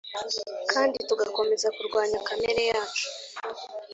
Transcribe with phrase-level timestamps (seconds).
[0.71, 3.07] kandi tugakomeza kurwanya kamere yacu